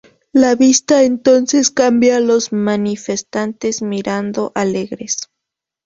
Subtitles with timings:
[0.33, 5.29] La vista entonces cambia a los manifestantes, mirando alegres.